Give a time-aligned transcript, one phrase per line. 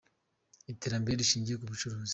[0.73, 2.09] Iterambere rishingiye kubucuruzi